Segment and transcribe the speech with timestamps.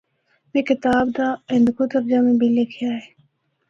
[0.51, 3.07] میں کتاب دا ہندکو ترجمے بچ لکھیا ہے۔